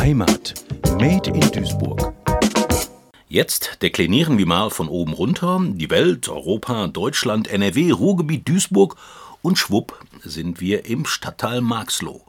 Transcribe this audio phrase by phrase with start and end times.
[0.00, 0.54] Heimat.
[0.98, 2.14] Made in Duisburg.
[3.28, 8.96] Jetzt deklinieren wir mal von oben runter die Welt, Europa, Deutschland, NRW, Ruhrgebiet, Duisburg
[9.42, 12.22] und schwupp sind wir im Stadtteil Marxloh.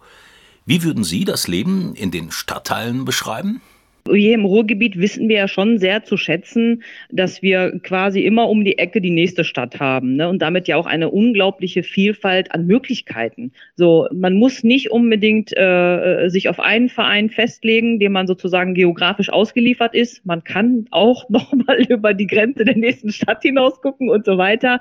[0.65, 3.61] Wie würden Sie das Leben in den Stadtteilen beschreiben?
[4.09, 8.63] Hier im Ruhrgebiet wissen wir ja schon sehr zu schätzen, dass wir quasi immer um
[8.63, 10.29] die Ecke die nächste Stadt haben ne?
[10.29, 13.51] und damit ja auch eine unglaubliche Vielfalt an Möglichkeiten.
[13.75, 19.29] So, man muss nicht unbedingt äh, sich auf einen Verein festlegen, dem man sozusagen geografisch
[19.29, 20.25] ausgeliefert ist.
[20.25, 24.79] Man kann auch nochmal über die Grenze der nächsten Stadt hinaus gucken und so weiter.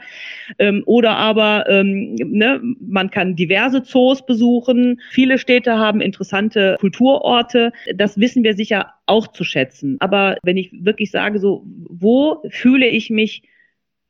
[0.59, 5.01] Ähm, oder aber ähm, ne, man kann diverse Zoos besuchen.
[5.11, 7.73] Viele Städte haben interessante Kulturorte.
[7.95, 9.97] Das wissen wir sicher auch zu schätzen.
[10.01, 13.43] Aber wenn ich wirklich sage, so, wo fühle ich mich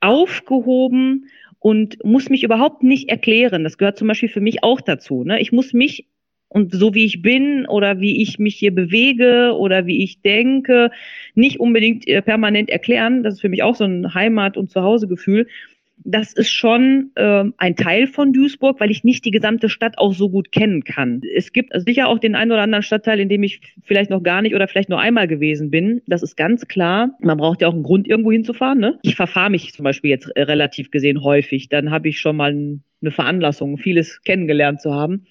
[0.00, 1.26] aufgehoben
[1.58, 3.64] und muss mich überhaupt nicht erklären.
[3.64, 5.24] Das gehört zum Beispiel für mich auch dazu.
[5.24, 5.40] Ne?
[5.40, 6.06] Ich muss mich
[6.48, 10.90] und so wie ich bin oder wie ich mich hier bewege oder wie ich denke,
[11.34, 13.22] nicht unbedingt äh, permanent erklären.
[13.22, 15.46] Das ist für mich auch so ein Heimat- und Zuhausegefühl
[16.04, 20.12] das ist schon äh, ein Teil von Duisburg, weil ich nicht die gesamte Stadt auch
[20.12, 21.20] so gut kennen kann.
[21.34, 24.42] Es gibt sicher auch den einen oder anderen Stadtteil, in dem ich vielleicht noch gar
[24.42, 26.02] nicht oder vielleicht nur einmal gewesen bin.
[26.06, 27.16] Das ist ganz klar.
[27.20, 28.78] Man braucht ja auch einen Grund, irgendwo hinzufahren.
[28.78, 28.98] Ne?
[29.02, 31.68] Ich verfahre mich zum Beispiel jetzt äh, relativ gesehen häufig.
[31.68, 35.26] Dann habe ich schon mal eine Veranlassung, vieles kennengelernt zu haben.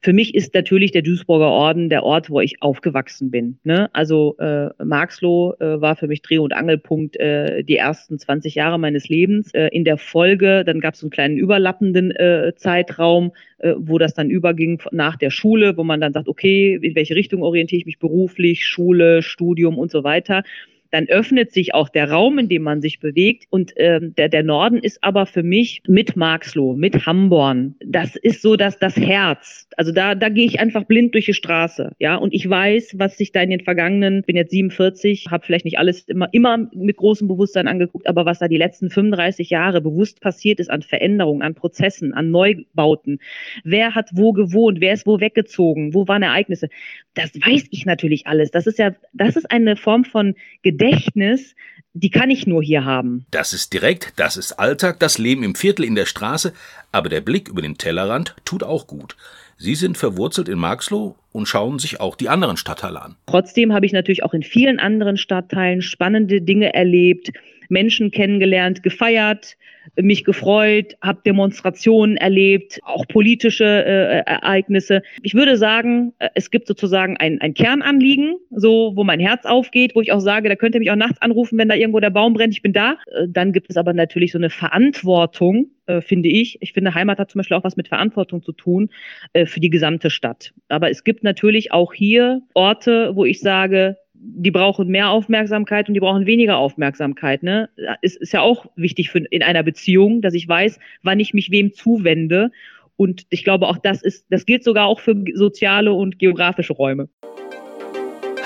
[0.00, 3.58] Für mich ist natürlich der Duisburger Orden der Ort, wo ich aufgewachsen bin.
[3.64, 3.88] Ne?
[3.92, 8.78] Also äh, Marxloh äh, war für mich Dreh- und Angelpunkt äh, die ersten 20 Jahre
[8.78, 9.52] meines Lebens.
[9.54, 14.14] Äh, in der Folge, dann gab es einen kleinen überlappenden äh, Zeitraum, äh, wo das
[14.14, 17.86] dann überging nach der Schule, wo man dann sagt, okay, in welche Richtung orientiere ich
[17.86, 20.42] mich beruflich, Schule, Studium und so weiter
[20.90, 23.44] dann öffnet sich auch der Raum, in dem man sich bewegt.
[23.50, 27.74] Und ähm, der, der Norden ist aber für mich mit Marxloh, mit Hamborn.
[27.84, 29.68] Das ist so dass das Herz.
[29.76, 31.92] Also da, da gehe ich einfach blind durch die Straße.
[31.98, 35.64] Ja, und ich weiß, was sich da in den vergangenen, bin jetzt 47, habe vielleicht
[35.64, 39.80] nicht alles immer, immer mit großem Bewusstsein angeguckt, aber was da die letzten 35 Jahre
[39.80, 43.20] bewusst passiert ist an Veränderungen, an Prozessen, an Neubauten.
[43.64, 44.80] Wer hat wo gewohnt?
[44.80, 45.94] Wer ist wo weggezogen?
[45.94, 46.68] Wo waren Ereignisse?
[47.14, 48.50] Das weiß ich natürlich alles.
[48.50, 50.34] Das ist ja, das ist eine Form von
[50.78, 51.56] Gedächtnis,
[51.92, 53.26] die kann ich nur hier haben.
[53.32, 56.52] Das ist direkt, das ist Alltag, das Leben im Viertel in der Straße,
[56.92, 59.16] aber der Blick über den Tellerrand tut auch gut.
[59.56, 63.16] Sie sind verwurzelt in Marxloh und schauen sich auch die anderen Stadtteile an.
[63.26, 67.32] Trotzdem habe ich natürlich auch in vielen anderen Stadtteilen spannende Dinge erlebt,
[67.68, 69.56] Menschen kennengelernt, gefeiert,
[69.96, 75.02] mich gefreut, habe Demonstrationen erlebt, auch politische äh, Ereignisse.
[75.22, 79.94] Ich würde sagen, äh, es gibt sozusagen ein, ein Kernanliegen, so wo mein Herz aufgeht,
[79.94, 82.10] wo ich auch sage, da könnt ihr mich auch nachts anrufen, wenn da irgendwo der
[82.10, 82.96] Baum brennt, ich bin da.
[83.06, 86.58] Äh, dann gibt es aber natürlich so eine Verantwortung, äh, finde ich.
[86.60, 88.90] Ich finde, Heimat hat zum Beispiel auch was mit Verantwortung zu tun
[89.32, 90.52] äh, für die gesamte Stadt.
[90.68, 95.94] Aber es gibt natürlich auch hier Orte, wo ich sage, die brauchen mehr Aufmerksamkeit und
[95.94, 97.42] die brauchen weniger Aufmerksamkeit.
[97.42, 97.68] Ne?
[98.02, 101.50] Es ist ja auch wichtig für, in einer Beziehung, dass ich weiß, wann ich mich
[101.50, 102.50] wem zuwende.
[102.96, 107.08] Und ich glaube, auch das ist, das gilt sogar auch für soziale und geografische Räume.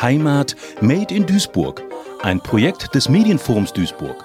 [0.00, 1.82] Heimat Made in Duisburg,
[2.22, 4.24] ein Projekt des Medienforums Duisburg.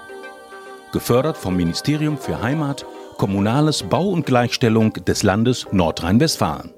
[0.91, 2.85] Gefördert vom Ministerium für Heimat,
[3.17, 6.73] Kommunales Bau und Gleichstellung des Landes Nordrhein-Westfalen.